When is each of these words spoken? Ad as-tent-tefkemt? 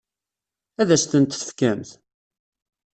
Ad 0.81 0.89
as-tent-tefkemt? 0.95 1.89